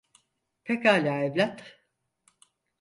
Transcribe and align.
Pekala 0.63 1.21
evlat. 1.23 1.65